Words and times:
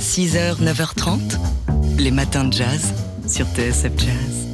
6h, 0.00 0.56
9h30, 0.62 1.38
les 1.98 2.10
matins 2.10 2.44
de 2.44 2.54
jazz 2.54 2.94
sur 3.26 3.44
TSF 3.44 3.92
Jazz. 3.98 4.46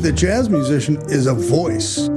The 0.00 0.12
jazz 0.12 0.50
musician 0.50 0.98
is 1.08 1.26
a 1.26 1.32
voice. 1.32 2.10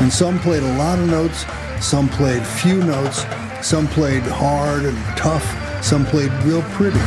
And 0.00 0.12
some 0.12 0.40
played 0.40 0.64
a 0.64 0.76
lot 0.76 0.98
of 0.98 1.08
notes, 1.08 1.46
some 1.80 2.08
played 2.08 2.44
few 2.44 2.82
notes, 2.82 3.24
some 3.62 3.86
played 3.86 4.24
hard 4.24 4.86
and 4.86 4.98
tough, 5.16 5.46
some 5.80 6.04
played 6.04 6.32
real 6.42 6.62
pretty. 6.72 6.98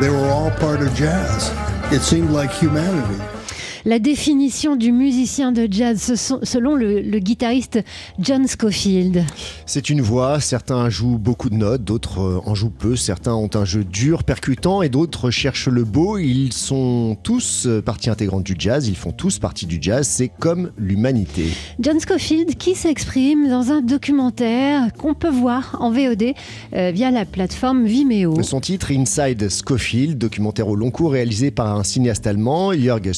They 0.00 0.08
were 0.08 0.30
all 0.30 0.52
part 0.52 0.82
of 0.82 0.94
jazz. 0.94 1.50
It 1.92 2.00
seemed 2.00 2.30
like 2.30 2.52
humanity. 2.52 3.31
La 3.84 3.98
définition 3.98 4.76
du 4.76 4.92
musicien 4.92 5.50
de 5.50 5.66
jazz 5.68 6.14
selon 6.42 6.76
le, 6.76 7.18
guitariste 7.18 7.80
John 8.20 8.46
Scofield. 8.46 9.24
C'est 9.66 9.90
une 9.90 10.00
voix, 10.00 10.38
certains 10.40 10.88
jouent 10.88 11.18
beaucoup 11.18 11.50
de 11.50 11.56
notes, 11.56 11.82
d'autres 11.82 12.20
euh, 12.20 12.40
en 12.44 12.54
jouent 12.54 12.70
peu, 12.70 12.94
certains 12.94 13.34
ont 13.34 13.50
un 13.54 13.64
jeu 13.64 13.82
dur, 13.84 14.22
percutant 14.22 14.82
et 14.82 14.88
d'autres 14.88 15.30
cherchent 15.30 15.68
le 15.68 15.84
beau. 15.84 16.18
Ils 16.18 16.52
sont 16.52 17.16
tous 17.22 17.66
euh, 17.66 17.82
partie 17.82 18.08
intégrante 18.08 18.44
du 18.44 18.54
jazz, 18.56 18.86
ils 18.86 18.96
font 18.96 19.10
tous 19.10 19.38
partie 19.38 19.66
du 19.66 19.78
jazz, 19.80 20.06
c'est 20.06 20.28
comme 20.28 20.70
l'humanité. 20.78 21.46
John 21.80 21.98
Scofield 21.98 22.56
qui 22.56 22.74
s'exprime 22.74 23.48
dans 23.48 23.72
un 23.72 23.80
documentaire 23.80 24.92
qu'on 24.92 25.14
peut 25.14 25.30
voir 25.30 25.76
en 25.80 25.90
VOD 25.90 26.34
euh, 26.74 26.92
via 26.92 27.10
la 27.10 27.24
plateforme 27.24 27.84
Vimeo. 27.84 28.40
Son 28.42 28.60
titre 28.60 28.92
Inside 28.92 29.48
Scofield, 29.48 30.18
documentaire 30.18 30.68
au 30.68 30.76
long 30.76 30.90
cours 30.90 31.12
réalisé 31.12 31.50
par 31.50 31.76
un 31.76 31.82
cinéaste 31.82 32.26
allemand, 32.26 32.72
Jörg 32.72 33.10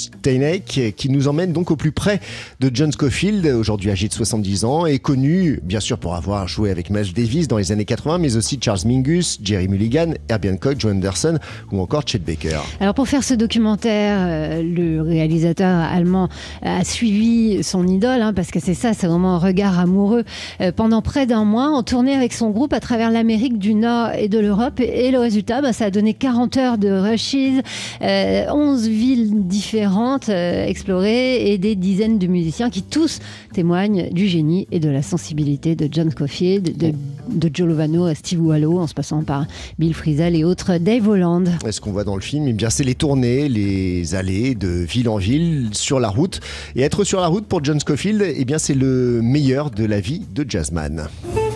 Qui 0.60 1.08
nous 1.08 1.28
emmène 1.28 1.52
donc 1.52 1.70
au 1.70 1.76
plus 1.76 1.92
près 1.92 2.20
de 2.60 2.70
John 2.72 2.92
Scofield, 2.92 3.46
aujourd'hui 3.46 3.90
âgé 3.90 4.08
de 4.08 4.12
70 4.12 4.64
ans, 4.64 4.86
et 4.86 4.98
connu 4.98 5.60
bien 5.62 5.80
sûr 5.80 5.98
pour 5.98 6.14
avoir 6.14 6.48
joué 6.48 6.70
avec 6.70 6.90
Miles 6.90 7.12
Davis 7.12 7.48
dans 7.48 7.58
les 7.58 7.72
années 7.72 7.84
80, 7.84 8.18
mais 8.18 8.36
aussi 8.36 8.58
Charles 8.60 8.80
Mingus, 8.86 9.38
Jerry 9.42 9.68
Mulligan, 9.68 10.14
Herbie 10.28 10.50
Hancock, 10.50 10.78
Joe 10.78 10.92
Anderson 10.92 11.38
ou 11.72 11.80
encore 11.80 12.02
Chet 12.06 12.18
Baker. 12.18 12.60
Alors 12.80 12.94
pour 12.94 13.08
faire 13.08 13.24
ce 13.24 13.34
documentaire, 13.34 14.18
euh, 14.20 14.62
le 14.62 15.02
réalisateur 15.02 15.80
allemand 15.80 16.28
a 16.62 16.84
suivi 16.84 17.62
son 17.62 17.86
idole, 17.86 18.22
hein, 18.22 18.32
parce 18.32 18.50
que 18.50 18.60
c'est 18.60 18.74
ça, 18.74 18.92
c'est 18.92 19.06
vraiment 19.06 19.34
un 19.34 19.38
regard 19.38 19.78
amoureux, 19.78 20.24
euh, 20.60 20.72
pendant 20.72 21.02
près 21.02 21.26
d'un 21.26 21.44
mois, 21.44 21.68
en 21.68 21.82
tournée 21.82 22.14
avec 22.14 22.32
son 22.32 22.50
groupe 22.50 22.72
à 22.72 22.80
travers 22.80 23.10
l'Amérique 23.10 23.58
du 23.58 23.74
Nord 23.74 24.10
et 24.16 24.28
de 24.28 24.38
l'Europe. 24.38 24.80
Et, 24.80 25.10
le 25.10 25.18
résultat, 25.18 25.60
bah, 25.60 25.72
ça 25.72 25.86
a 25.86 25.90
donné 25.90 26.14
40 26.14 26.56
heures 26.56 26.78
de 26.78 26.90
rushes, 26.90 27.34
11 27.34 27.62
euh, 28.02 28.88
villes 28.88 29.46
différentes, 29.46 30.28
euh, 30.44 30.66
explorés 30.66 31.52
et 31.52 31.58
des 31.58 31.74
dizaines 31.74 32.18
de 32.18 32.26
musiciens 32.26 32.70
qui 32.70 32.82
tous 32.82 33.20
témoignent 33.52 34.10
du 34.10 34.26
génie 34.28 34.66
et 34.70 34.80
de 34.80 34.88
la 34.88 35.02
sensibilité 35.02 35.74
de 35.74 35.88
John 35.90 36.10
Scofield, 36.10 36.76
de, 36.76 36.92
de 37.30 37.50
Joe 37.52 37.68
Lovano 37.68 38.04
à 38.04 38.14
Steve 38.14 38.40
Wallow, 38.40 38.78
en 38.78 38.86
se 38.86 38.94
passant 38.94 39.22
par 39.22 39.46
Bill 39.78 39.94
Frisell 39.94 40.36
et 40.36 40.44
autres, 40.44 40.78
Dave 40.78 41.08
Holland. 41.08 41.48
Ce 41.70 41.80
qu'on 41.80 41.92
voit 41.92 42.04
dans 42.04 42.16
le 42.16 42.22
film, 42.22 42.46
eh 42.48 42.52
bien, 42.52 42.70
c'est 42.70 42.84
les 42.84 42.94
tournées, 42.94 43.48
les 43.48 44.14
allées 44.14 44.54
de 44.54 44.68
ville 44.68 45.08
en 45.08 45.16
ville, 45.16 45.70
sur 45.72 46.00
la 46.00 46.08
route. 46.08 46.40
Et 46.76 46.82
être 46.82 47.04
sur 47.04 47.20
la 47.20 47.26
route 47.26 47.46
pour 47.46 47.64
John 47.64 47.80
Scofield, 47.80 48.22
eh 48.22 48.44
bien, 48.44 48.58
c'est 48.58 48.74
le 48.74 49.20
meilleur 49.22 49.70
de 49.70 49.84
la 49.84 50.00
vie 50.00 50.22
de 50.34 50.44
jazzman. 50.48 51.08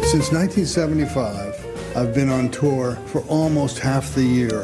Since 0.04 0.32
1975, 0.32 1.57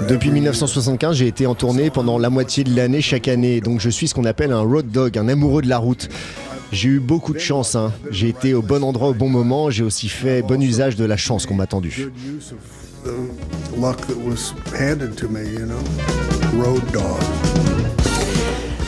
depuis 0.09 0.31
1975, 0.31 1.17
j'ai 1.17 1.27
été 1.27 1.47
en 1.47 1.55
tournée 1.55 1.91
pendant 1.91 2.19
la 2.19 2.31
moitié 2.31 2.65
de 2.65 2.75
l'année 2.75 3.01
chaque 3.01 3.29
année, 3.29 3.61
donc 3.61 3.81
je 3.81 3.91
suis 3.91 4.09
ce 4.09 4.15
qu'on 4.15 4.25
appelle 4.25 4.53
un 4.53 4.61
road 4.61 4.91
dog, 4.91 5.19
un 5.19 5.29
amoureux 5.29 5.63
de 5.63 5.69
la 5.69 5.79
route. 5.79 6.09
J'ai 6.73 6.89
eu 6.89 7.01
beaucoup 7.01 7.33
de 7.33 7.39
chance, 7.39 7.77
hein. 7.77 7.93
j'ai 8.11 8.29
été 8.29 8.53
au 8.55 8.63
bon 8.63 8.83
endroit 8.83 9.09
au 9.09 9.15
bon 9.15 9.29
moment, 9.29 9.71
j'ai 9.71 9.85
aussi 9.85 10.09
fait 10.09 10.43
bon 10.43 10.61
usage 10.61 10.97
de 10.97 11.05
la 11.05 11.17
chance 11.17 11.47
qu'on 11.47 11.55
m'a 11.55 11.67
tendue. 11.67 12.11
Road 16.59 16.83
dog. 16.93 18.04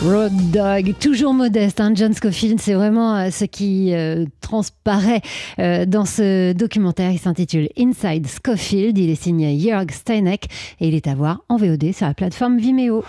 Road 0.02 0.32
Dog, 0.50 0.94
toujours 1.00 1.32
modeste, 1.32 1.80
hein, 1.80 1.92
John 1.94 2.12
Scofield, 2.12 2.60
c'est 2.60 2.74
vraiment 2.74 3.16
euh, 3.16 3.30
ce 3.30 3.44
qui 3.44 3.94
euh, 3.94 4.26
transparaît 4.40 5.22
euh, 5.58 5.86
dans 5.86 6.04
ce 6.04 6.52
documentaire. 6.52 7.10
Il 7.10 7.18
s'intitule 7.18 7.68
Inside 7.78 8.26
Scofield, 8.26 8.98
il 8.98 9.10
est 9.10 9.20
signé 9.20 9.58
Jörg 9.58 9.90
Steineck 9.90 10.46
et 10.80 10.88
il 10.88 10.94
est 10.94 11.06
à 11.06 11.14
voir 11.14 11.40
en 11.48 11.56
VOD 11.56 11.92
sur 11.92 12.06
la 12.06 12.14
plateforme 12.14 12.58
Vimeo. 12.58 13.04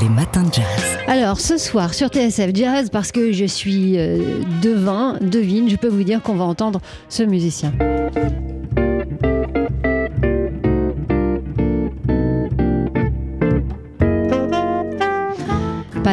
Les 0.00 0.08
matins 0.08 0.44
de 0.44 0.52
jazz. 0.52 0.64
Alors 1.06 1.38
ce 1.38 1.58
soir 1.58 1.92
sur 1.92 2.08
TSF 2.08 2.50
Jazz, 2.54 2.88
parce 2.90 3.12
que 3.12 3.32
je 3.32 3.44
suis 3.44 3.92
devin, 4.62 5.18
devine, 5.20 5.68
je 5.68 5.76
peux 5.76 5.88
vous 5.88 6.04
dire 6.04 6.22
qu'on 6.22 6.34
va 6.34 6.44
entendre 6.44 6.80
ce 7.08 7.22
musicien. 7.22 7.72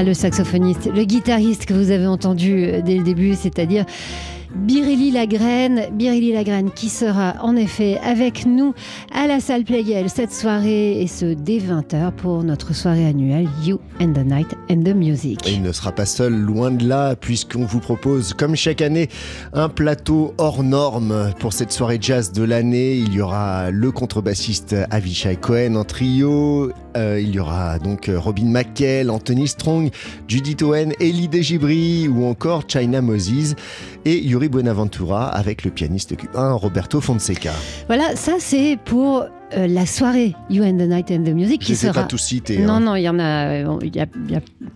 Le 0.03 0.13
saxophoniste, 0.13 0.89
le 0.93 1.03
guitariste 1.03 1.65
que 1.65 1.73
vous 1.73 1.91
avez 1.91 2.07
entendu 2.07 2.65
euh, 2.65 2.81
dès 2.81 2.95
le 2.95 3.03
début, 3.03 3.35
c'est-à-dire 3.35 3.85
Biréli 4.69 5.09
Lagraine, 5.09 5.87
Biréli 5.93 6.31
Lagraine 6.31 6.69
qui 6.69 6.89
sera 6.89 7.33
en 7.41 7.55
effet 7.55 7.97
avec 8.03 8.45
nous 8.45 8.75
à 9.11 9.25
la 9.25 9.39
salle 9.39 9.63
Playel 9.63 10.11
cette 10.11 10.31
soirée 10.31 11.01
et 11.01 11.07
ce 11.07 11.33
dès 11.33 11.57
20h 11.57 12.11
pour 12.11 12.43
notre 12.43 12.75
soirée 12.75 13.07
annuelle 13.07 13.49
You 13.65 13.79
and 13.99 14.13
the 14.13 14.23
Night 14.23 14.55
and 14.69 14.83
the 14.83 14.93
Music. 14.93 15.39
il 15.47 15.63
ne 15.63 15.71
sera 15.71 15.91
pas 15.91 16.05
seul, 16.05 16.35
loin 16.35 16.69
de 16.69 16.87
là, 16.87 17.15
puisqu'on 17.15 17.65
vous 17.65 17.79
propose, 17.79 18.35
comme 18.35 18.55
chaque 18.55 18.83
année, 18.83 19.09
un 19.53 19.69
plateau 19.69 20.35
hors 20.37 20.61
norme 20.61 21.31
pour 21.39 21.51
cette 21.51 21.71
soirée 21.71 21.97
jazz 21.99 22.31
de 22.31 22.43
l'année. 22.43 22.93
Il 22.93 23.11
y 23.11 23.21
aura 23.21 23.71
le 23.71 23.89
contrebassiste 23.89 24.75
Avishai 24.91 25.37
Cohen 25.37 25.73
en 25.77 25.83
trio, 25.83 26.71
euh, 26.95 27.19
il 27.19 27.33
y 27.33 27.39
aura 27.39 27.79
donc 27.79 28.11
Robin 28.13 28.45
McKell, 28.45 29.09
Anthony 29.09 29.47
Strong, 29.47 29.89
Judith 30.27 30.61
Owen, 30.61 30.93
Elie 31.01 31.27
Degibri 31.27 32.07
ou 32.07 32.25
encore 32.25 32.65
China 32.67 33.01
Moses 33.01 33.55
et 34.05 34.19
Yuri 34.19 34.47
Buenaventura 34.59 35.29
avec 35.29 35.63
le 35.63 35.71
pianiste 35.71 36.17
cubain 36.17 36.51
Roberto 36.51 36.99
Fonseca. 36.99 37.53
Voilà, 37.87 38.17
ça 38.17 38.33
c'est 38.39 38.77
pour 38.83 39.23
euh, 39.55 39.67
la 39.67 39.85
soirée 39.85 40.35
You 40.49 40.63
and 40.63 40.77
the 40.77 40.87
Night 40.87 41.11
and 41.11 41.23
the 41.23 41.33
Music 41.33 41.61
qui 41.61 41.75
sera. 41.75 41.93
pas 41.93 42.03
tout. 42.03 42.17
Non, 42.59 42.73
hein. 42.73 42.79
non, 42.79 42.95
il 42.95 43.03
y 43.03 43.09
en 43.09 43.19
a, 43.19 43.47
euh, 43.47 43.79
il 43.81 43.95
y 43.95 43.99
a, 43.99 44.05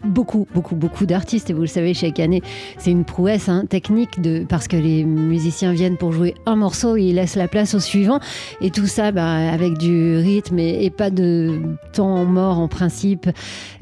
beaucoup, 0.04 0.48
beaucoup, 0.54 0.76
beaucoup 0.76 1.06
d'artistes 1.06 1.50
et 1.50 1.54
vous 1.54 1.62
le 1.62 1.68
savez, 1.68 1.94
chaque 1.94 2.20
année, 2.20 2.42
c'est 2.78 2.92
une 2.92 3.06
prouesse 3.06 3.50
hein, 3.50 3.66
technique 3.70 4.22
de 4.22 4.46
parce 4.48 4.68
que 4.68 4.76
les 4.76 5.04
musiciens 5.04 5.74
viennent 5.74 5.98
pour 5.98 6.12
jouer 6.12 6.34
un 6.46 6.56
morceau 6.56 6.98
et 6.98 7.04
ils 7.04 7.16
laissent 7.16 7.36
la 7.36 7.48
place 7.48 7.74
au 7.74 7.80
suivant 7.80 8.20
et 8.62 8.72
tout 8.72 8.88
ça, 8.88 9.12
bah, 9.12 9.52
avec 9.52 9.78
du 9.78 10.18
rythme 10.18 10.60
et, 10.60 10.90
pas 10.90 11.10
de 11.10 11.60
temps 11.92 12.26
mort 12.26 12.60
en 12.60 12.68
principe 12.68 13.30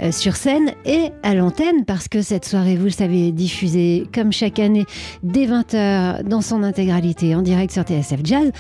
euh, 0.02 0.12
sur 0.12 0.35
scène 0.35 0.72
et 0.85 1.09
à 1.23 1.34
l'antenne 1.34 1.85
parce 1.85 2.08
que 2.08 2.22
cette 2.22 2.46
soirée, 2.46 2.75
vous 2.75 2.85
le 2.85 2.91
savez, 2.91 3.28
est 3.28 3.31
diffusée 3.31 4.08
comme 4.13 4.31
chaque 4.31 4.59
année 4.59 4.85
dès 5.23 5.46
20h 5.46 6.23
dans 6.23 6.41
son 6.41 6.63
intégralité 6.63 7.35
en 7.35 7.41
direct 7.41 7.73
sur 7.73 7.84
TSF 7.84 8.19
Jazz. 8.23 8.52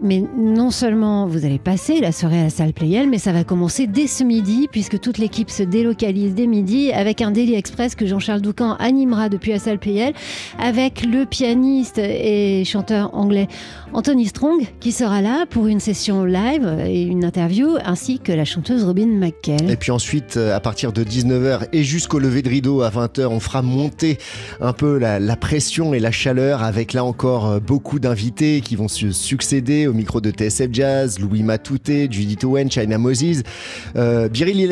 Mais 0.00 0.22
non 0.36 0.70
seulement 0.70 1.26
vous 1.26 1.44
allez 1.44 1.58
passer 1.68 2.00
la 2.00 2.12
soirée 2.12 2.40
à 2.40 2.44
la 2.44 2.48
salle 2.48 2.72
Playel, 2.72 3.10
mais 3.10 3.18
ça 3.18 3.30
va 3.30 3.44
commencer 3.44 3.86
dès 3.86 4.06
ce 4.06 4.24
midi, 4.24 4.68
puisque 4.72 4.98
toute 4.98 5.18
l'équipe 5.18 5.50
se 5.50 5.62
délocalise 5.62 6.34
dès 6.34 6.46
midi 6.46 6.90
avec 6.92 7.20
un 7.20 7.30
Daily 7.30 7.56
Express 7.56 7.94
que 7.94 8.06
Jean-Charles 8.06 8.40
Doucan 8.40 8.72
animera 8.78 9.28
depuis 9.28 9.50
la 9.50 9.58
salle 9.58 9.78
Playel, 9.78 10.14
avec 10.58 11.04
le 11.04 11.26
pianiste 11.26 11.98
et 11.98 12.64
chanteur 12.64 13.14
anglais 13.14 13.48
Anthony 13.92 14.24
Strong 14.24 14.62
qui 14.80 14.92
sera 14.92 15.20
là 15.20 15.44
pour 15.44 15.66
une 15.66 15.78
session 15.78 16.24
live 16.24 16.66
et 16.86 17.02
une 17.02 17.22
interview, 17.22 17.76
ainsi 17.84 18.18
que 18.18 18.32
la 18.32 18.46
chanteuse 18.46 18.84
Robin 18.84 19.06
McKell. 19.06 19.70
Et 19.70 19.76
puis 19.76 19.90
ensuite, 19.90 20.38
euh, 20.38 20.56
à 20.56 20.60
partir 20.60 20.94
de 20.94 21.04
19h 21.04 21.66
et 21.74 21.84
jusqu'au 21.84 22.18
lever 22.18 22.40
de 22.40 22.48
rideau 22.48 22.80
à 22.80 22.88
20h, 22.88 23.26
on 23.26 23.40
fera 23.40 23.60
monter 23.60 24.16
un 24.62 24.72
peu 24.72 24.96
la, 24.96 25.20
la 25.20 25.36
pression 25.36 25.92
et 25.92 25.98
la 25.98 26.12
chaleur 26.12 26.62
avec 26.62 26.94
là 26.94 27.04
encore 27.04 27.46
euh, 27.46 27.60
beaucoup 27.60 27.98
d'invités 27.98 28.62
qui 28.62 28.74
vont 28.74 28.88
se 28.88 29.10
succéder 29.10 29.86
au 29.86 29.92
micro 29.92 30.22
de 30.22 30.30
TSF 30.30 30.68
Jazz, 30.72 31.18
Louis 31.18 31.42
Matouté, 31.58 32.06
Judith 32.08 32.44
Owen, 32.44 32.70
China 32.70 32.98
Moses. 32.98 33.42
Euh, 33.96 34.28
Biril 34.28 34.70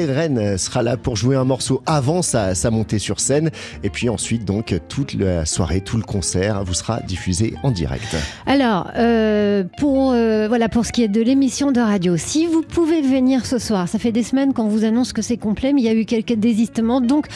sera 0.57 0.85
là 0.85 0.97
pour 0.97 1.17
jouer 1.17 1.35
un 1.35 1.43
morceau 1.43 1.83
avant 1.85 2.23
sa, 2.23 2.55
montée 2.71 3.01
sur 3.01 3.19
scène. 3.19 3.51
Et 3.83 3.91
puis 3.91 4.09
ensuite, 4.09 4.45
donc, 4.45 4.73
toute 4.89 5.15
la 5.15 5.45
soirée, 5.47 5.81
tout 5.81 5.97
le 5.97 6.05
concert 6.05 6.63
vous 6.63 6.75
sera 6.75 7.01
diffusé 7.01 7.55
en 7.65 7.73
direct. 7.73 8.17
Alors, 8.47 8.93
euh, 8.97 9.65
pour, 9.79 10.13
euh, 10.13 10.47
voilà, 10.47 10.69
pour 10.69 10.87
ce 10.87 10.93
qui 10.93 11.03
est 11.03 11.09
de 11.09 11.21
l'émission 11.21 11.73
de 11.73 11.81
radio, 11.81 12.17
si 12.17 12.47
vous 12.47 12.63
pouvez 12.63 13.03
venir 13.03 13.47
ce 13.47 13.59
soir, 13.59 13.89
ça 13.89 13.99
fait 13.99 14.13
des 14.13 14.23
semaines 14.23 14.55
qu'on 14.55 14.69
vous 14.69 14.85
annonce 14.85 15.13
que 15.13 15.23
c'est 15.23 15.37
complet, 15.37 15.73
mais 15.73 15.81
il 15.81 15.87
y 15.87 15.89
a 15.89 15.95
eu 15.95 16.05
quelques 16.05 16.35
désistements. 16.35 17.01
Donc, 17.01 17.27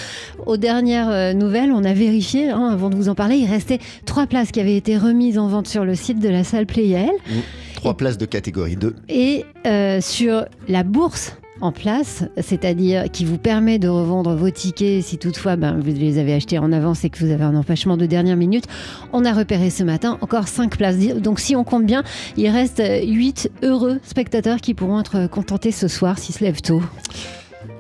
aux 0.47 0.59
dernières 0.59 1.11
euh, 1.11 1.33
nouvelles, 1.33 1.73
on 1.73 1.83
a 1.83 1.93
vérifié, 1.93 2.51
hein, 2.51 2.69
avant 2.71 2.89
de 2.89 2.95
vous 2.95 3.09
en 3.09 3.17
parler, 3.17 3.39
il 3.39 3.51
restait 3.51 3.81
trois 4.07 4.29
places 4.29 4.53
qui 4.53 4.61
avaient 4.61 4.77
été 4.77 4.97
remises 4.97 5.39
en 5.39 5.49
vente 5.49 5.67
sur 5.67 5.85
le 5.85 5.97
site 5.97 6.21
de 6.21 6.29
la 6.29 6.45
salle 6.45 6.67
Playel. 6.67 7.11
Mmh. 7.11 7.33
Trois 7.81 7.97
places 7.97 8.19
de 8.19 8.27
catégorie 8.27 8.77
2. 8.77 8.95
Et 9.09 9.40
euh, 9.67 10.01
sur 10.01 10.45
la 10.69 10.83
bourse 10.83 11.37
en 11.61 11.73
place, 11.73 12.25
c'est-à-dire 12.39 13.11
qui 13.11 13.25
vous 13.25 13.37
permet 13.37 13.79
de 13.79 13.89
revendre 13.89 14.35
vos 14.35 14.51
tickets 14.51 15.03
si 15.03 15.19
toutefois 15.19 15.57
ben, 15.57 15.79
vous 15.79 15.93
les 15.93 16.19
avez 16.19 16.33
achetés 16.33 16.59
en 16.59 16.73
avance 16.73 17.05
et 17.05 17.11
que 17.11 17.19
vous 17.19 17.31
avez 17.31 17.45
un 17.45 17.55
empêchement 17.55 17.99
de 17.99 18.07
dernière 18.07 18.37
minute. 18.37 18.65
On 19.13 19.25
a 19.27 19.33
repéré 19.33 19.69
ce 19.69 19.85
matin 19.85 20.17
encore 20.23 20.49
5 20.49 20.77
places. 20.77 20.97
Donc 21.17 21.39
si 21.39 21.57
on 21.57 21.65
compte 21.65 21.85
bien, 21.85 22.03
il 22.39 22.49
reste 22.49 22.83
8 22.83 23.51
heureux 23.63 24.01
spectateurs 24.03 24.61
qui 24.63 24.73
pourront 24.73 25.01
être 25.01 25.29
contentés 25.29 25.73
ce 25.73 25.89
soir 25.89 26.19
s'ils 26.19 26.35
se 26.35 26.43
lèvent 26.43 26.63
tôt. 26.63 26.83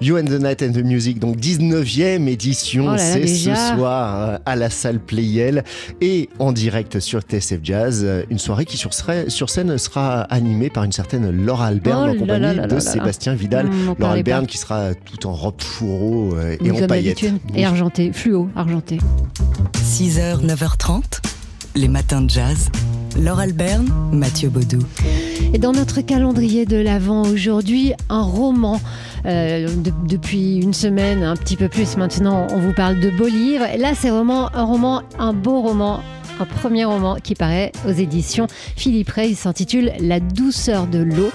You 0.03 0.17
and 0.17 0.25
the 0.25 0.41
Night 0.41 0.63
and 0.63 0.73
the 0.73 0.83
Music, 0.83 1.19
donc 1.19 1.37
19e 1.37 2.27
édition, 2.27 2.87
Oh 2.89 2.95
c'est 2.97 3.27
ce 3.27 3.51
soir 3.55 4.31
euh, 4.31 4.39
à 4.47 4.57
la 4.57 4.71
salle 4.71 4.99
Playel 4.99 5.63
et 6.01 6.31
en 6.39 6.53
direct 6.53 7.01
sur 7.01 7.21
TSF 7.21 7.61
Jazz. 7.63 8.01
euh, 8.05 8.23
Une 8.31 8.39
soirée 8.39 8.65
qui 8.65 8.79
sur, 8.79 8.95
serait- 8.95 9.29
sur 9.29 9.51
scène 9.51 9.77
sera 9.77 10.23
animée 10.23 10.71
par 10.71 10.85
une 10.85 10.93
certaine 10.93 11.31
Laura 11.31 11.67
Alberne 11.67 12.09
Oh 12.13 12.17
en 12.17 12.19
compagnie 12.19 12.41
là 12.41 12.55
là 12.55 12.61
là 12.63 12.67
de 12.67 12.75
là. 12.77 12.81
Sébastien 12.81 13.35
Vidal. 13.35 13.67
Mmh, 13.67 13.85
m'en 13.85 13.97
Laura 13.99 14.13
Alberne 14.15 14.47
qui 14.47 14.57
sera 14.57 14.95
tout 14.95 15.27
en 15.27 15.33
robe 15.35 15.61
fourreau 15.61 16.35
euh, 16.35 16.57
et 16.65 16.71
Oui, 16.71 16.83
en 16.83 16.87
paillettes. 16.87 17.23
Et 17.55 17.67
argenté, 17.67 18.11
fluo, 18.13 18.49
argenté. 18.57 18.99
6h, 19.85 20.45
9h30, 20.47 21.03
les 21.75 21.89
matins 21.89 22.23
de 22.23 22.31
jazz. 22.31 22.69
Laure 23.21 23.41
Alberne, 23.41 23.87
Mathieu 24.13 24.49
Baudou. 24.49 24.79
Et 25.53 25.59
dans 25.59 25.73
notre 25.73 26.01
calendrier 26.01 26.65
de 26.67 26.77
l'Avent 26.77 27.23
aujourd'hui, 27.23 27.93
un 28.09 28.23
roman. 28.23 28.81
Euh, 29.27 29.69
de- 29.69 29.93
depuis 30.09 30.57
une 30.57 30.73
semaine, 30.73 31.23
un 31.23 31.37
petit 31.37 31.57
peu 31.57 31.69
plus 31.69 31.97
maintenant, 31.99 32.47
on 32.55 32.59
vous 32.59 32.73
parle 32.73 33.01
de 33.01 33.11
beaux 33.11 33.27
livres. 33.29 33.67
Là, 33.79 33.93
c'est 33.95 34.09
vraiment 34.09 34.49
un 34.55 34.65
roman, 34.65 35.03
un 35.19 35.33
beau 35.35 35.61
roman. 35.61 36.01
Un 36.39 36.47
premier 36.47 36.87
roman 36.87 37.17
qui 37.23 37.35
paraît 37.35 37.71
aux 37.87 37.93
éditions 37.93 38.47
Philippe 38.77 39.11
Ray. 39.11 39.31
Il 39.33 39.37
s'intitule 39.37 39.93
La 40.01 40.21
douceur 40.21 40.87
de 40.87 41.01
l'eau. 41.01 41.31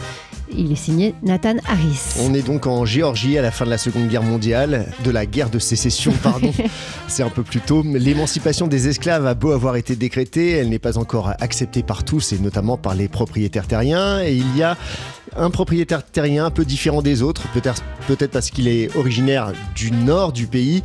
Il 0.51 0.71
est 0.71 0.75
signé 0.75 1.15
Nathan 1.23 1.55
Harris. 1.67 2.15
On 2.21 2.33
est 2.33 2.41
donc 2.41 2.67
en 2.67 2.85
Géorgie 2.85 3.37
à 3.37 3.41
la 3.41 3.51
fin 3.51 3.65
de 3.65 3.69
la 3.69 3.77
Seconde 3.77 4.07
Guerre 4.07 4.23
mondiale, 4.23 4.91
de 5.03 5.11
la 5.11 5.25
guerre 5.25 5.49
de 5.49 5.59
sécession, 5.59 6.13
pardon. 6.23 6.51
C'est 7.07 7.23
un 7.23 7.29
peu 7.29 7.43
plus 7.43 7.61
tôt. 7.61 7.83
mais 7.83 7.99
L'émancipation 7.99 8.67
des 8.67 8.87
esclaves 8.87 9.25
a 9.25 9.33
beau 9.33 9.51
avoir 9.51 9.75
été 9.75 9.95
décrétée, 9.95 10.51
elle 10.51 10.69
n'est 10.69 10.79
pas 10.79 10.97
encore 10.97 11.33
acceptée 11.39 11.83
par 11.83 12.03
tous 12.03 12.33
et 12.33 12.39
notamment 12.39 12.77
par 12.77 12.95
les 12.95 13.07
propriétaires 13.07 13.67
terriens. 13.67 14.21
Et 14.23 14.35
il 14.35 14.57
y 14.57 14.63
a 14.63 14.77
un 15.35 15.49
propriétaire 15.49 16.03
terrien 16.05 16.45
un 16.45 16.51
peu 16.51 16.65
différent 16.65 17.01
des 17.01 17.21
autres, 17.21 17.47
peut-être 17.53 17.83
peut-être 18.07 18.31
parce 18.31 18.51
qu'il 18.51 18.67
est 18.67 18.95
originaire 18.95 19.51
du 19.75 19.91
nord 19.91 20.31
du 20.31 20.47
pays 20.47 20.83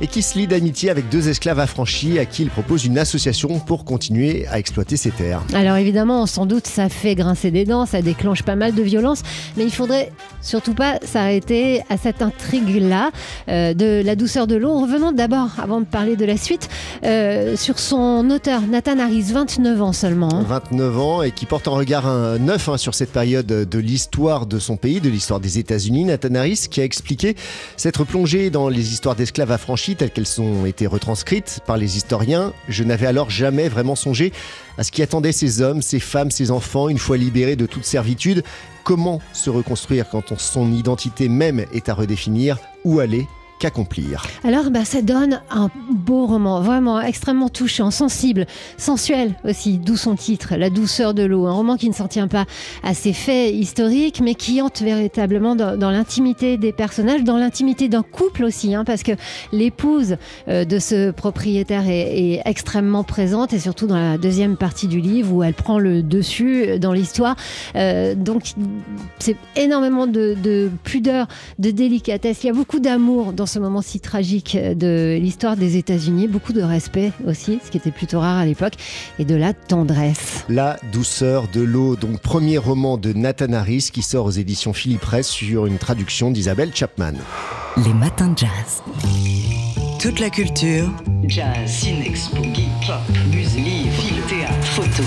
et 0.00 0.06
qui 0.06 0.22
se 0.22 0.38
lie 0.38 0.46
d'amitié 0.46 0.90
avec 0.90 1.08
deux 1.08 1.28
esclaves 1.28 1.58
affranchis 1.60 2.18
à 2.18 2.24
qui 2.26 2.42
il 2.42 2.50
propose 2.50 2.84
une 2.84 2.98
association 2.98 3.58
pour 3.58 3.84
continuer 3.84 4.46
à 4.48 4.58
exploiter 4.58 4.96
ses 4.96 5.10
terres. 5.10 5.42
Alors 5.54 5.76
évidemment, 5.76 6.26
sans 6.26 6.46
doute, 6.46 6.66
ça 6.66 6.88
fait 6.88 7.14
grincer 7.14 7.50
des 7.50 7.64
dents, 7.64 7.86
ça 7.86 8.02
déclenche 8.02 8.42
pas 8.42 8.56
mal 8.56 8.74
de 8.74 8.82
violence, 8.82 9.22
mais 9.56 9.64
il 9.64 9.70
faudrait 9.72 10.10
surtout 10.42 10.74
pas 10.74 10.98
s'arrêter 11.04 11.82
à 11.90 11.96
cette 11.96 12.22
intrigue-là 12.22 13.10
euh, 13.48 13.74
de 13.74 14.02
la 14.04 14.16
douceur 14.16 14.46
de 14.46 14.56
l'eau. 14.56 14.80
Revenons 14.80 15.12
d'abord, 15.12 15.48
avant 15.62 15.80
de 15.80 15.86
parler 15.86 16.16
de 16.16 16.24
la 16.24 16.36
suite, 16.36 16.68
euh, 17.04 17.56
sur 17.56 17.78
son 17.78 18.28
auteur, 18.30 18.62
Nathan 18.62 18.98
Harris, 18.98 19.32
29 19.32 19.82
ans 19.82 19.92
seulement. 19.92 20.32
hein. 20.32 20.44
29 20.48 20.98
ans 20.98 21.22
et 21.22 21.30
qui 21.30 21.46
porte 21.46 21.68
un 21.68 21.72
regard 21.72 22.06
hein, 22.06 22.38
neuf 22.38 22.68
hein, 22.68 22.78
sur 22.78 22.94
cette 22.94 23.12
période 23.12 23.46
de 23.46 23.78
l'histoire 23.78 24.46
de 24.46 24.58
son 24.58 24.76
pays, 24.76 25.00
de 25.00 25.10
l'histoire 25.10 25.40
des 25.40 25.58
États-Unis. 25.58 26.04
Nathan 26.04 26.34
Harris 26.34 26.66
qui 26.70 26.80
a 26.80 26.84
expliqué 26.84 27.36
s'être 27.76 28.04
plongé 28.04 28.50
dans 28.50 28.68
les 28.68 28.92
histoires 28.92 29.14
d'esclaves 29.16 29.52
affranchis 29.52 29.89
telles 29.96 30.10
qu'elles 30.10 30.40
ont 30.40 30.66
été 30.66 30.86
retranscrites 30.86 31.60
par 31.66 31.76
les 31.76 31.96
historiens. 31.96 32.52
Je 32.68 32.84
n'avais 32.84 33.06
alors 33.06 33.30
jamais 33.30 33.68
vraiment 33.68 33.94
songé 33.96 34.32
à 34.78 34.82
ce 34.84 34.90
qui 34.92 35.02
attendait 35.02 35.32
ces 35.32 35.60
hommes, 35.62 35.82
ces 35.82 36.00
femmes, 36.00 36.30
ces 36.30 36.50
enfants 36.50 36.88
une 36.88 36.98
fois 36.98 37.16
libérés 37.16 37.56
de 37.56 37.66
toute 37.66 37.84
servitude. 37.84 38.42
Comment 38.84 39.20
se 39.32 39.50
reconstruire 39.50 40.08
quand 40.08 40.32
on- 40.32 40.38
son 40.38 40.72
identité 40.72 41.28
même 41.28 41.64
est 41.72 41.88
à 41.88 41.94
redéfinir? 41.94 42.58
Où 42.84 43.00
aller? 43.00 43.26
Qu'accomplir 43.60 44.22
Alors, 44.42 44.70
bah, 44.70 44.86
ça 44.86 45.02
donne 45.02 45.42
un 45.50 45.68
beau 45.90 46.24
roman, 46.24 46.62
vraiment 46.62 46.98
extrêmement 46.98 47.50
touchant, 47.50 47.90
sensible, 47.90 48.46
sensuel 48.78 49.34
aussi, 49.44 49.76
d'où 49.76 49.98
son 49.98 50.14
titre, 50.14 50.54
La 50.56 50.70
douceur 50.70 51.12
de 51.12 51.24
l'eau. 51.24 51.46
Un 51.46 51.52
roman 51.52 51.76
qui 51.76 51.90
ne 51.90 51.92
s'en 51.92 52.08
tient 52.08 52.26
pas 52.26 52.46
à 52.82 52.94
ses 52.94 53.12
faits 53.12 53.54
historiques, 53.54 54.22
mais 54.22 54.34
qui 54.34 54.62
entre 54.62 54.82
véritablement 54.82 55.56
dans, 55.56 55.90
l'intimité 55.90 56.56
des 56.56 56.72
personnages, 56.72 57.22
dans 57.22 57.36
l'intimité 57.36 57.90
d'un 57.90 58.02
couple 58.02 58.44
aussi, 58.44 58.74
hein, 58.74 58.84
parce 58.84 59.02
que 59.02 59.12
l'épouse 59.52 60.16
euh, 60.48 60.64
de 60.64 60.78
ce 60.78 61.10
propriétaire 61.10 61.86
est, 61.86 62.36
est 62.36 62.42
extrêmement 62.46 63.04
présente, 63.04 63.52
et 63.52 63.58
surtout 63.58 63.86
dans 63.86 64.00
la 64.00 64.16
deuxième 64.16 64.56
partie 64.56 64.88
du 64.88 65.00
livre 65.00 65.34
où 65.34 65.42
elle 65.42 65.52
prend 65.52 65.78
le 65.78 66.02
dessus 66.02 66.78
dans 66.78 66.94
l'histoire. 66.94 67.36
Euh, 67.76 68.14
donc, 68.14 68.54
c'est 69.18 69.36
énormément 69.54 70.06
de, 70.06 70.34
de 70.42 70.70
pudeur, 70.82 71.26
de 71.58 71.70
délicatesse. 71.70 72.42
Il 72.42 72.46
y 72.46 72.50
a 72.50 72.54
beaucoup 72.54 72.80
d'amour 72.80 73.34
dans 73.34 73.49
ce 73.50 73.58
moment 73.58 73.82
si 73.82 73.98
tragique 73.98 74.56
de 74.56 75.18
l'histoire 75.20 75.56
des 75.56 75.76
États-Unis, 75.76 76.28
beaucoup 76.28 76.52
de 76.52 76.62
respect 76.62 77.12
aussi, 77.26 77.58
ce 77.64 77.70
qui 77.70 77.76
était 77.78 77.90
plutôt 77.90 78.20
rare 78.20 78.38
à 78.38 78.46
l'époque, 78.46 78.74
et 79.18 79.24
de 79.24 79.34
la 79.34 79.52
tendresse. 79.52 80.44
La 80.48 80.78
douceur 80.92 81.48
de 81.52 81.60
l'eau, 81.60 81.96
donc 81.96 82.20
premier 82.20 82.58
roman 82.58 82.96
de 82.96 83.12
Nathan 83.12 83.52
Harris 83.52 83.90
qui 83.92 84.02
sort 84.02 84.26
aux 84.26 84.30
éditions 84.30 84.72
Philippe 84.72 85.00
Press 85.00 85.28
sur 85.28 85.66
une 85.66 85.78
traduction 85.78 86.30
d'Isabelle 86.30 86.70
Chapman. 86.74 87.14
Les 87.84 87.92
matins 87.92 88.28
de 88.28 88.38
jazz. 88.38 88.82
Toute 89.98 90.20
la 90.20 90.30
culture. 90.30 90.88
Jazz, 91.24 91.66
ciné-expo, 91.66 92.42
geek, 92.54 92.68
pop, 92.86 93.00
musique, 93.34 93.64
livre, 93.64 93.92
film, 93.92 94.22
théâtre, 94.28 94.66
photo. 94.66 95.02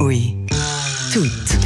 Oui, 0.00 0.36
toutes. 1.12 1.65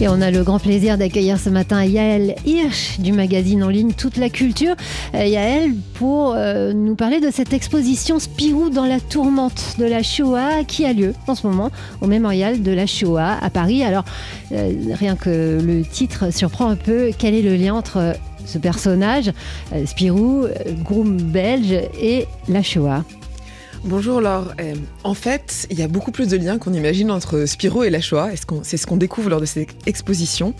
Et 0.00 0.06
on 0.06 0.20
a 0.20 0.30
le 0.30 0.44
grand 0.44 0.60
plaisir 0.60 0.96
d'accueillir 0.96 1.40
ce 1.40 1.50
matin 1.50 1.84
Yael 1.84 2.36
Hirsch 2.46 3.00
du 3.00 3.12
magazine 3.12 3.64
en 3.64 3.68
ligne 3.68 3.92
Toute 3.92 4.16
la 4.16 4.28
culture. 4.30 4.76
Euh, 5.14 5.24
Yael, 5.24 5.74
pour 5.94 6.34
euh, 6.34 6.72
nous 6.72 6.94
parler 6.94 7.18
de 7.18 7.32
cette 7.32 7.52
exposition 7.52 8.20
Spirou 8.20 8.70
dans 8.70 8.86
la 8.86 9.00
tourmente 9.00 9.74
de 9.76 9.84
la 9.84 10.04
Shoah 10.04 10.62
qui 10.68 10.84
a 10.84 10.92
lieu 10.92 11.14
en 11.26 11.34
ce 11.34 11.44
moment 11.48 11.72
au 12.00 12.06
mémorial 12.06 12.62
de 12.62 12.70
la 12.70 12.86
Shoah 12.86 13.38
à 13.42 13.50
Paris. 13.50 13.82
Alors, 13.82 14.04
euh, 14.52 14.72
rien 14.92 15.16
que 15.16 15.60
le 15.60 15.82
titre 15.82 16.32
surprend 16.32 16.68
un 16.68 16.76
peu. 16.76 17.10
Quel 17.18 17.34
est 17.34 17.42
le 17.42 17.56
lien 17.56 17.74
entre 17.74 18.14
ce 18.46 18.58
personnage, 18.58 19.32
Spirou, 19.84 20.46
groom 20.84 21.20
belge, 21.20 21.74
et 22.00 22.26
la 22.48 22.62
Shoah? 22.62 23.02
Bonjour 23.84 24.20
Laure. 24.20 24.54
Euh, 24.60 24.74
en 25.04 25.14
fait, 25.14 25.68
il 25.70 25.78
y 25.78 25.82
a 25.82 25.88
beaucoup 25.88 26.10
plus 26.10 26.26
de 26.26 26.36
liens 26.36 26.58
qu'on 26.58 26.72
imagine 26.72 27.12
entre 27.12 27.46
Spirou 27.46 27.84
et 27.84 27.90
la 27.90 28.00
Shoah. 28.00 28.30
C'est 28.64 28.76
ce 28.76 28.86
qu'on 28.86 28.96
découvre 28.96 29.30
lors 29.30 29.40
de 29.40 29.46
cette 29.46 29.68
exposition. 29.86 30.52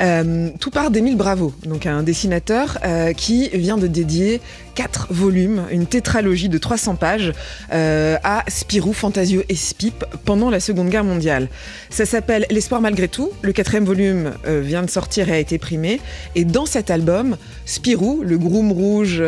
Euh, 0.00 0.48
tout 0.60 0.70
part 0.70 0.90
d'Émile 0.90 1.16
Bravo, 1.16 1.52
donc 1.66 1.84
un 1.84 2.02
dessinateur 2.02 2.78
euh, 2.84 3.12
qui 3.12 3.50
vient 3.50 3.76
de 3.76 3.86
dédier 3.86 4.40
quatre 4.74 5.12
volumes, 5.12 5.64
une 5.70 5.86
tétralogie 5.86 6.48
de 6.48 6.58
300 6.58 6.96
pages 6.96 7.32
à 7.70 8.42
Spirou, 8.48 8.92
Fantasio 8.92 9.42
et 9.48 9.54
Spip 9.54 10.04
pendant 10.24 10.50
la 10.50 10.58
Seconde 10.58 10.88
Guerre 10.88 11.04
mondiale. 11.04 11.48
Ça 11.90 12.04
s'appelle 12.06 12.44
L'espoir 12.50 12.80
malgré 12.80 13.06
tout. 13.06 13.30
Le 13.42 13.52
quatrième 13.52 13.84
volume 13.84 14.32
vient 14.44 14.82
de 14.82 14.90
sortir 14.90 15.28
et 15.28 15.32
a 15.32 15.38
été 15.38 15.58
primé. 15.58 16.00
Et 16.34 16.44
dans 16.44 16.66
cet 16.66 16.90
album, 16.90 17.36
Spirou, 17.66 18.22
le 18.24 18.36
groom 18.36 18.72
rouge 18.72 19.22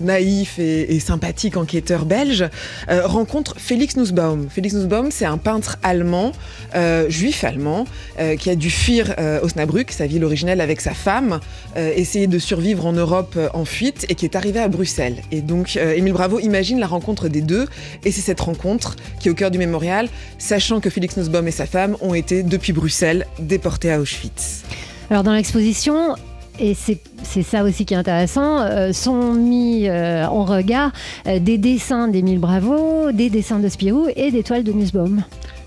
naïf 0.00 0.58
et, 0.58 0.94
et 0.94 1.00
sympathique 1.00 1.58
enquêteur 1.58 2.06
belge, 2.06 2.19
euh, 2.28 3.06
rencontre 3.06 3.54
Félix 3.58 3.96
Nussbaum. 3.96 4.48
Félix 4.50 4.74
Nussbaum, 4.74 5.10
c'est 5.10 5.24
un 5.24 5.38
peintre 5.38 5.78
allemand, 5.82 6.32
euh, 6.74 7.08
juif 7.08 7.44
allemand, 7.44 7.86
euh, 8.18 8.36
qui 8.36 8.50
a 8.50 8.54
dû 8.54 8.70
fuir 8.70 9.14
Osnabrück, 9.42 9.90
sa 9.90 10.06
ville 10.06 10.24
originelle, 10.24 10.60
avec 10.60 10.80
sa 10.80 10.92
femme, 10.92 11.40
essayer 11.76 12.26
de 12.26 12.38
survivre 12.38 12.86
en 12.86 12.92
Europe 12.92 13.38
en 13.54 13.64
fuite 13.64 14.06
et 14.08 14.14
qui 14.14 14.24
est 14.24 14.36
arrivé 14.36 14.60
à 14.60 14.68
Bruxelles. 14.68 15.16
Et 15.30 15.40
donc, 15.40 15.76
Émile 15.76 16.12
Bravo 16.12 16.38
imagine 16.40 16.78
la 16.78 16.86
rencontre 16.86 17.28
des 17.28 17.42
deux, 17.42 17.66
et 18.04 18.12
c'est 18.12 18.20
cette 18.20 18.40
rencontre 18.40 18.96
qui 19.20 19.28
est 19.28 19.30
au 19.30 19.34
cœur 19.34 19.50
du 19.50 19.58
mémorial, 19.58 20.08
sachant 20.38 20.80
que 20.80 20.90
Félix 20.90 21.16
Nussbaum 21.16 21.46
et 21.48 21.52
sa 21.52 21.66
femme 21.66 21.96
ont 22.00 22.14
été, 22.14 22.42
depuis 22.42 22.72
Bruxelles, 22.72 23.26
déportés 23.38 23.92
à 23.92 24.00
Auschwitz. 24.00 24.62
Alors 25.10 25.22
dans 25.22 25.32
l'exposition, 25.32 26.14
et 26.60 26.74
c'est 26.74 27.42
ça 27.42 27.64
aussi 27.64 27.86
qui 27.86 27.94
est 27.94 27.96
intéressant, 27.96 28.60
euh, 28.60 28.92
sont 28.92 29.32
mis 29.32 29.88
euh, 29.88 30.26
en 30.26 30.44
regard 30.44 30.92
euh, 31.26 31.38
des 31.38 31.58
dessins 31.58 32.06
d'Émile 32.08 32.38
Bravo, 32.38 33.12
des 33.12 33.30
dessins 33.30 33.58
de 33.58 33.68
Spirou 33.68 34.08
et 34.14 34.30
des 34.30 34.42
toiles 34.42 34.64
de 34.64 34.72
Nussbaum. 34.72 35.24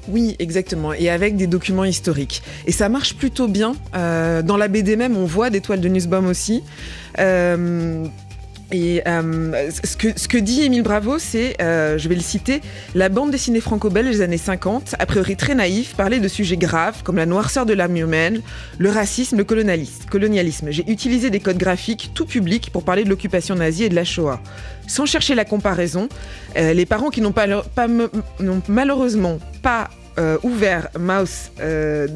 Oui, 0.07 0.35
exactement, 0.39 0.93
et 0.93 1.09
avec 1.09 1.35
des 1.35 1.47
documents 1.47 1.85
historiques. 1.85 2.43
Et 2.67 2.71
ça 2.71 2.89
marche 2.89 3.15
plutôt 3.15 3.47
bien. 3.47 3.73
Dans 3.93 4.57
la 4.57 4.67
BD 4.67 4.97
même, 4.97 5.15
on 5.15 5.25
voit 5.25 5.49
des 5.49 5.61
toiles 5.61 5.79
de 5.79 5.87
Nussbaum 5.87 6.27
aussi. 6.27 6.61
Et 8.71 9.01
euh, 9.07 9.69
ce, 9.83 10.27
que, 10.27 10.37
dit 10.37 10.63
Émile 10.63 10.81
Bravo, 10.83 11.19
c'est, 11.19 11.61
euh, 11.61 11.97
je 11.97 12.09
vais 12.09 12.15
le 12.15 12.21
citer, 12.21 12.61
la 12.95 13.09
bande 13.09 13.29
dessinée 13.29 13.61
franco-belge 13.61 14.09
des 14.09 14.21
années 14.21 14.37
50, 14.37 14.95
a 14.97 15.05
priori 15.05 15.35
très 15.35 15.53
naïf, 15.53 15.95
parlait 15.95 16.19
de 16.19 16.27
sujets 16.27 16.57
graves 16.57 17.03
comme 17.03 17.17
la 17.17 17.25
noirceur 17.25 17.65
de 17.65 17.73
l'âme 17.73 17.95
humaine, 17.95 18.41
le 18.79 18.89
racisme, 18.89 19.37
le 19.37 19.43
colonialisme. 19.43 20.71
J'ai 20.71 20.89
utilisé 20.89 21.29
des 21.29 21.39
codes 21.39 21.57
graphiques 21.57 22.11
tout 22.13 22.25
public 22.25 22.71
pour 22.71 22.83
parler 22.83 23.03
de 23.03 23.09
l'occupation 23.09 23.55
nazie 23.55 23.85
et 23.85 23.89
de 23.89 23.95
la 23.95 24.05
Shoah. 24.05 24.41
Sans 24.87 25.05
chercher 25.05 25.35
la 25.35 25.45
comparaison, 25.45 26.09
euh, 26.57 26.73
les 26.73 26.85
parents 26.85 27.09
qui 27.09 27.21
n'ont 27.21 27.33
malheureusement 28.67 29.39
pas 29.61 29.89
euh, 30.17 30.37
ouvert 30.43 30.89
Mouse 30.99 31.51
euh, 31.59 32.07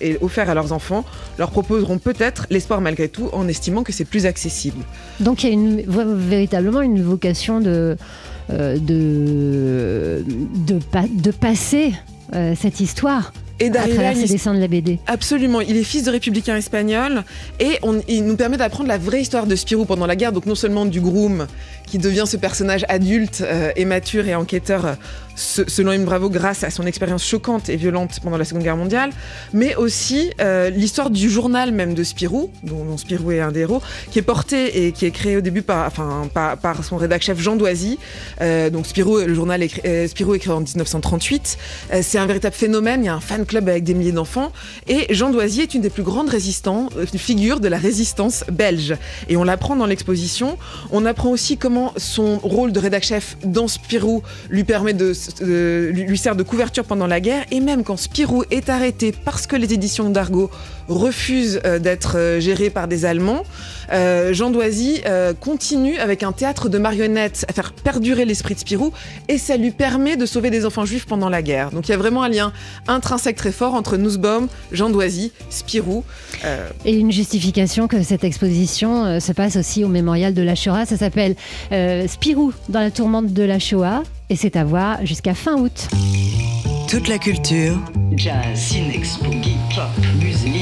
et 0.00 0.18
offert 0.20 0.50
à 0.50 0.54
leurs 0.54 0.72
enfants 0.72 1.04
leur 1.38 1.50
proposeront 1.50 1.98
peut-être 1.98 2.46
l'espoir 2.50 2.80
malgré 2.80 3.08
tout 3.08 3.28
en 3.32 3.48
estimant 3.48 3.82
que 3.82 3.92
c'est 3.92 4.04
plus 4.04 4.26
accessible. 4.26 4.84
Donc 5.20 5.42
il 5.42 5.46
y 5.48 5.50
a 5.50 5.52
une, 5.52 5.82
véritablement 5.82 6.80
une 6.80 7.02
vocation 7.02 7.60
de, 7.60 7.96
euh, 8.50 8.76
de, 8.76 10.24
de, 10.66 10.80
de, 11.22 11.30
passer 11.30 11.94
euh, 12.34 12.54
cette 12.58 12.80
histoire 12.80 13.32
et 13.60 13.68
à 13.68 13.86
travers 13.86 14.16
ces 14.16 14.26
dessins 14.26 14.52
de 14.52 14.58
la 14.58 14.66
BD. 14.66 14.98
Absolument, 15.06 15.60
il 15.60 15.76
est 15.76 15.84
fils 15.84 16.04
de 16.04 16.10
républicain 16.10 16.56
espagnol 16.56 17.22
et 17.60 17.78
on, 17.82 18.00
il 18.08 18.24
nous 18.24 18.36
permet 18.36 18.56
d'apprendre 18.56 18.88
la 18.88 18.98
vraie 18.98 19.20
histoire 19.20 19.46
de 19.46 19.54
Spirou 19.54 19.84
pendant 19.84 20.06
la 20.06 20.16
guerre, 20.16 20.32
donc 20.32 20.46
non 20.46 20.56
seulement 20.56 20.86
du 20.86 21.00
groom 21.00 21.46
qui 21.86 21.98
devient 21.98 22.24
ce 22.26 22.36
personnage 22.36 22.84
adulte 22.88 23.42
euh, 23.46 23.70
et 23.76 23.84
mature 23.84 24.26
et 24.26 24.34
enquêteur 24.34 24.96
selon 25.34 25.92
M. 25.92 26.04
Bravo 26.04 26.28
grâce 26.28 26.64
à 26.64 26.70
son 26.70 26.86
expérience 26.86 27.24
choquante 27.24 27.68
et 27.68 27.76
violente 27.76 28.20
pendant 28.22 28.36
la 28.36 28.44
Seconde 28.44 28.62
Guerre 28.62 28.76
mondiale, 28.76 29.10
mais 29.52 29.74
aussi 29.76 30.30
euh, 30.40 30.70
l'histoire 30.70 31.10
du 31.10 31.30
journal 31.30 31.72
même 31.72 31.94
de 31.94 32.02
Spirou, 32.02 32.50
dont, 32.62 32.96
Spirou 32.96 33.32
est 33.32 33.40
un 33.40 33.52
des 33.52 33.60
héros, 33.60 33.82
qui 34.10 34.18
est 34.18 34.22
porté 34.22 34.86
et 34.86 34.92
qui 34.92 35.06
est 35.06 35.10
créé 35.10 35.36
au 35.36 35.40
début 35.40 35.62
par, 35.62 35.92
son 36.82 36.96
rédacteur 36.96 37.22
chef 37.22 37.40
Jean 37.40 37.54
Doisy. 37.56 37.98
donc 38.72 38.86
Spirou, 38.86 39.18
le 39.18 39.34
journal 39.34 39.62
est, 39.62 40.08
Spirou 40.08 40.34
est 40.34 40.40
créé 40.40 40.52
en 40.52 40.60
1938. 40.60 41.58
c'est 42.02 42.18
un 42.18 42.26
véritable 42.26 42.54
phénomène, 42.54 43.04
il 43.04 43.06
y 43.06 43.08
a 43.08 43.14
un 43.14 43.20
fan 43.20 43.46
club 43.46 43.68
avec 43.68 43.84
des 43.84 43.94
milliers 43.94 44.12
d'enfants 44.12 44.50
et 44.88 45.14
Jean 45.14 45.30
Doisy 45.30 45.60
est 45.60 45.74
une 45.74 45.82
des 45.82 45.90
plus 45.90 46.02
grandes 46.02 46.30
résistantes, 46.30 46.92
figures 47.16 47.60
de 47.60 47.68
la 47.68 47.78
résistance 47.78 48.44
belge. 48.50 48.96
Et 49.28 49.36
on 49.36 49.44
l'apprend 49.44 49.76
dans 49.76 49.86
l'exposition. 49.86 50.58
On 50.90 51.06
apprend 51.06 51.30
aussi 51.30 51.56
comment 51.56 51.92
son 51.96 52.38
rôle 52.38 52.72
de 52.72 52.80
rédac 52.80 53.04
chef 53.04 53.36
dans 53.44 53.68
Spirou 53.68 54.22
lui 54.50 54.64
permet 54.64 54.92
de, 54.92 55.12
lui 55.40 56.18
sert 56.18 56.36
de 56.36 56.42
couverture 56.42 56.84
pendant 56.84 57.06
la 57.06 57.20
guerre 57.20 57.44
et 57.50 57.60
même 57.60 57.84
quand 57.84 57.96
Spirou 57.96 58.44
est 58.50 58.68
arrêté 58.68 59.12
parce 59.12 59.46
que 59.46 59.56
les 59.56 59.72
éditions 59.72 60.10
d'Argo 60.10 60.50
refusent 60.92 61.60
euh, 61.64 61.78
d'être 61.78 62.16
euh, 62.16 62.40
gérées 62.40 62.70
par 62.70 62.88
des 62.88 63.04
Allemands, 63.04 63.44
euh, 63.92 64.32
Jean 64.32 64.50
Doisy 64.50 65.02
continue 65.40 65.98
avec 65.98 66.22
un 66.22 66.32
théâtre 66.32 66.68
de 66.68 66.78
marionnettes 66.78 67.44
à 67.48 67.52
faire 67.52 67.72
perdurer 67.72 68.24
l'esprit 68.24 68.54
de 68.54 68.60
Spirou 68.60 68.92
et 69.28 69.36
ça 69.36 69.56
lui 69.56 69.70
permet 69.70 70.16
de 70.16 70.24
sauver 70.24 70.50
des 70.50 70.64
enfants 70.64 70.84
juifs 70.84 71.06
pendant 71.06 71.28
la 71.28 71.42
guerre. 71.42 71.70
Donc 71.70 71.88
il 71.88 71.90
y 71.90 71.94
a 71.94 71.98
vraiment 71.98 72.22
un 72.22 72.28
lien 72.28 72.52
intrinsèque 72.88 73.36
très 73.36 73.52
fort 73.52 73.74
entre 73.74 73.96
Nussbaum, 73.96 74.48
Jean 74.70 74.88
Doisy, 74.88 75.32
Spirou. 75.50 76.04
Et 76.84 76.94
une 76.94 77.12
justification 77.12 77.86
que 77.88 78.02
cette 78.02 78.24
exposition 78.24 79.20
se 79.20 79.32
passe 79.32 79.56
aussi 79.56 79.84
au 79.84 79.88
mémorial 79.88 80.34
de 80.34 80.42
la 80.42 80.54
Shoah. 80.54 80.86
Ça 80.86 80.96
s'appelle 80.96 81.36
euh, 81.72 82.06
Spirou 82.08 82.52
dans 82.68 82.80
la 82.80 82.90
tourmente 82.90 83.32
de 83.32 83.42
la 83.42 83.58
Shoah 83.58 84.02
et 84.30 84.36
c'est 84.36 84.56
à 84.56 84.64
voir 84.64 85.04
jusqu'à 85.04 85.34
fin 85.34 85.56
août. 85.58 85.88
Toute 86.88 87.08
la 87.08 87.18
culture, 87.18 87.78
jazz, 88.16 88.34
ciné, 88.54 89.00
geek, 89.02 89.56
pop, 89.74 89.88
musique, 90.20 90.61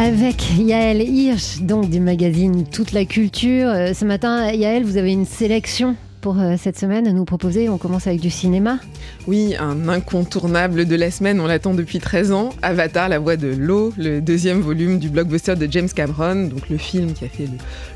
Avec 0.00 0.56
Yael 0.56 1.02
Hirsch, 1.02 1.58
donc 1.60 1.90
du 1.90 1.98
magazine 1.98 2.64
Toute 2.70 2.92
la 2.92 3.04
culture. 3.04 3.66
Euh, 3.68 3.94
ce 3.94 4.04
matin, 4.04 4.52
Yael, 4.52 4.84
vous 4.84 4.96
avez 4.96 5.10
une 5.10 5.26
sélection 5.26 5.96
pour 6.20 6.38
euh, 6.38 6.56
cette 6.58 6.78
semaine 6.78 7.06
à 7.06 7.12
nous 7.12 7.24
proposer. 7.24 7.68
On 7.68 7.78
commence 7.78 8.06
avec 8.06 8.20
du 8.20 8.30
cinéma. 8.30 8.78
Oui, 9.26 9.54
un 9.58 9.88
incontournable 9.88 10.86
de 10.86 10.96
la 10.96 11.10
semaine, 11.10 11.40
on 11.40 11.46
l'attend 11.46 11.74
depuis 11.74 11.98
13 11.98 12.32
ans. 12.32 12.50
Avatar, 12.62 13.08
la 13.08 13.18
voix 13.18 13.36
de 13.36 13.48
l'eau, 13.48 13.92
le 13.96 14.20
deuxième 14.20 14.60
volume 14.60 14.98
du 14.98 15.08
blockbuster 15.08 15.56
de 15.56 15.70
James 15.70 15.88
Cameron, 15.88 16.48
donc 16.48 16.68
le 16.68 16.76
film 16.76 17.12
qui 17.12 17.24
a 17.24 17.28
fait 17.28 17.48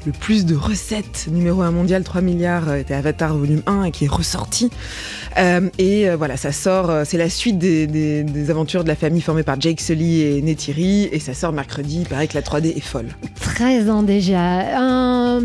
le, 0.06 0.12
plus 0.12 0.46
de 0.46 0.54
recettes, 0.54 1.26
numéro 1.30 1.62
1 1.62 1.70
mondial, 1.70 2.04
3 2.04 2.20
milliards, 2.20 2.68
euh, 2.68 2.76
était 2.76 2.94
Avatar 2.94 3.36
volume 3.36 3.62
1 3.66 3.84
et 3.84 3.90
qui 3.90 4.04
est 4.04 4.10
ressorti. 4.10 4.70
Euh, 5.38 5.68
et 5.78 6.08
voilà, 6.10 6.36
ça 6.36 6.52
sort, 6.52 6.92
c'est 7.04 7.18
la 7.18 7.28
suite 7.28 7.58
des, 7.58 8.50
aventures 8.50 8.84
de 8.84 8.88
la 8.88 8.96
famille 8.96 9.20
formée 9.20 9.42
par 9.42 9.60
Jake 9.60 9.80
Sully 9.80 10.22
et 10.22 10.42
Neytiri, 10.42 11.08
et 11.10 11.18
ça 11.18 11.34
sort 11.34 11.52
mercredi. 11.52 11.98
Il 12.02 12.08
paraît 12.08 12.28
que 12.28 12.34
la 12.34 12.42
3D 12.42 12.76
est 12.76 12.80
folle. 12.80 13.08
13 13.40 13.90
ans 13.90 14.02
déjà. 14.02 14.38
Un, 14.38 15.40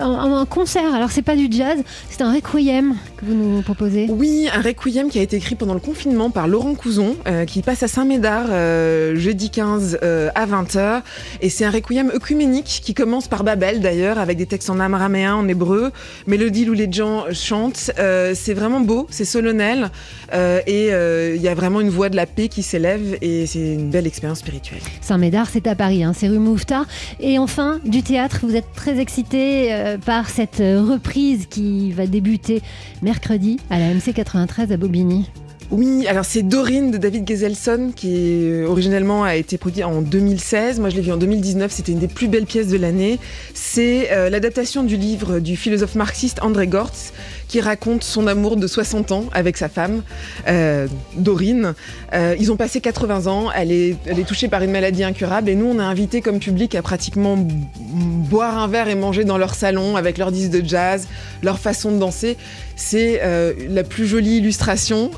un 0.00 0.46
concert, 0.46 0.94
alors 0.94 1.10
c'est 1.10 1.22
pas 1.22 1.36
du 1.36 1.48
jazz, 1.50 1.78
c'est 2.10 2.22
un 2.22 2.31
requiem 2.32 2.96
que 3.16 3.24
vous 3.24 3.34
nous 3.34 3.62
proposez. 3.62 4.06
Oui, 4.10 4.48
un 4.52 4.60
requiem 4.60 5.08
qui 5.08 5.18
a 5.18 5.22
été 5.22 5.36
écrit 5.36 5.54
pendant 5.54 5.74
le 5.74 5.80
confinement 5.80 6.30
par 6.30 6.48
Laurent 6.48 6.74
Couzon, 6.74 7.16
euh, 7.26 7.44
qui 7.44 7.62
passe 7.62 7.82
à 7.82 7.88
Saint-Médard 7.88 8.46
euh, 8.50 9.16
jeudi 9.16 9.50
15 9.50 9.98
euh, 10.02 10.30
à 10.34 10.46
20h. 10.46 11.02
Et 11.40 11.48
c'est 11.48 11.64
un 11.64 11.70
requiem 11.70 12.10
œcuménique 12.14 12.80
qui 12.82 12.94
commence 12.94 13.28
par 13.28 13.44
Babel 13.44 13.80
d'ailleurs, 13.80 14.18
avec 14.18 14.38
des 14.38 14.46
textes 14.46 14.70
en 14.70 14.80
araméen, 14.80 15.34
en 15.34 15.46
hébreu, 15.48 15.92
mélodie 16.26 16.68
où 16.68 16.72
les 16.72 16.90
gens 16.90 17.24
chantent. 17.32 17.92
c'est 18.34 18.54
vraiment 18.54 18.80
beau, 18.80 19.06
c'est 19.10 19.24
solennel. 19.24 19.90
et 20.32 20.88
il 20.88 21.42
y 21.42 21.48
a 21.48 21.54
vraiment 21.54 21.80
une 21.80 21.90
voix 21.90 22.08
de 22.08 22.16
la 22.16 22.26
paix 22.26 22.48
qui 22.48 22.62
s'élève 22.62 23.18
et 23.20 23.46
c'est 23.46 23.74
une 23.74 23.90
belle 23.90 24.06
expérience 24.06 24.38
spirituelle. 24.38 24.80
Saint-Médard, 25.00 25.48
c'est 25.50 25.66
à 25.66 25.74
Paris, 25.74 26.04
hein, 26.04 26.12
c'est 26.16 26.28
rue 26.28 26.38
Mouffetard. 26.38 26.86
Et 27.20 27.38
enfin, 27.38 27.80
du 27.84 28.02
théâtre, 28.02 28.40
vous 28.42 28.56
êtes 28.56 28.72
très 28.74 28.98
excité 29.00 29.96
par 30.04 30.28
cette 30.28 30.58
reprise 30.58 31.46
qui 31.46 31.92
va 31.92 32.06
débuter 32.12 32.62
mercredi 33.02 33.58
à 33.70 33.80
la 33.80 33.92
MC 33.92 34.12
93 34.14 34.70
à 34.70 34.76
Bobigny. 34.76 35.28
Oui, 35.72 36.06
alors 36.06 36.26
c'est 36.26 36.42
Dorine 36.42 36.90
de 36.90 36.98
David 36.98 37.26
Geselson 37.26 37.92
qui 37.96 38.62
originellement 38.66 39.24
a 39.24 39.36
été 39.36 39.56
produit 39.56 39.82
en 39.82 40.02
2016. 40.02 40.78
Moi 40.80 40.90
je 40.90 40.96
l'ai 40.96 41.00
vu 41.00 41.10
en 41.12 41.16
2019, 41.16 41.72
c'était 41.72 41.92
une 41.92 41.98
des 41.98 42.08
plus 42.08 42.28
belles 42.28 42.44
pièces 42.44 42.68
de 42.68 42.76
l'année. 42.76 43.18
C'est 43.54 44.12
euh, 44.12 44.28
l'adaptation 44.28 44.82
du 44.82 44.98
livre 44.98 45.38
du 45.38 45.56
philosophe 45.56 45.94
marxiste 45.94 46.40
André 46.42 46.66
Gortz 46.66 47.14
qui 47.48 47.62
raconte 47.62 48.04
son 48.04 48.26
amour 48.26 48.56
de 48.56 48.66
60 48.66 49.12
ans 49.12 49.24
avec 49.32 49.56
sa 49.56 49.70
femme, 49.70 50.02
euh, 50.46 50.88
Dorine. 51.16 51.72
Euh, 52.12 52.36
ils 52.38 52.52
ont 52.52 52.56
passé 52.56 52.82
80 52.82 53.26
ans, 53.26 53.50
elle 53.54 53.72
est, 53.72 53.96
touchée 54.26 54.48
par 54.48 54.62
une 54.62 54.72
maladie 54.72 55.04
incurable 55.04 55.48
et 55.48 55.54
nous, 55.54 55.66
on 55.66 55.78
a 55.78 55.84
invité 55.84 56.20
comme 56.20 56.38
public 56.38 56.74
à 56.74 56.82
pratiquement 56.82 57.36
boire 57.38 58.58
un 58.58 58.68
verre 58.68 58.88
et 58.88 58.94
manger 58.94 59.24
dans 59.24 59.38
leur 59.38 59.54
salon 59.54 59.96
avec 59.96 60.18
leur 60.18 60.32
disque 60.32 60.50
de 60.50 60.66
jazz, 60.66 61.08
leur 61.42 61.58
façon 61.58 61.92
de 61.92 61.98
danser. 61.98 62.36
C'est 62.76 63.20
la 63.68 63.84
plus 63.84 64.06
jolie 64.06 64.38
illustration 64.38 65.10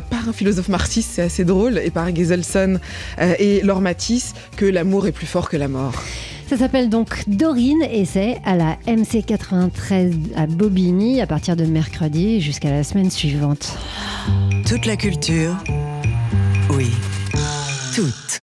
par 0.00 0.28
un 0.28 0.32
philosophe 0.32 0.68
marxiste, 0.68 1.10
c'est 1.14 1.22
assez 1.22 1.44
drôle, 1.44 1.78
et 1.78 1.90
par 1.90 2.14
Geselson 2.14 2.78
et 3.38 3.60
Laure 3.62 3.80
Matisse, 3.80 4.34
que 4.56 4.64
l'amour 4.64 5.06
est 5.06 5.12
plus 5.12 5.26
fort 5.26 5.48
que 5.48 5.56
la 5.56 5.68
mort. 5.68 5.94
Ça 6.48 6.58
s'appelle 6.58 6.90
donc 6.90 7.24
Dorine 7.26 7.82
et 7.90 8.04
c'est 8.04 8.38
à 8.44 8.54
la 8.54 8.76
MC93 8.86 10.12
à 10.36 10.46
Bobigny 10.46 11.22
à 11.22 11.26
partir 11.26 11.56
de 11.56 11.64
mercredi 11.64 12.40
jusqu'à 12.40 12.70
la 12.70 12.84
semaine 12.84 13.10
suivante. 13.10 13.76
Toute 14.68 14.84
la 14.84 14.96
culture, 14.96 15.56
oui, 16.70 16.90
toute. 17.94 18.40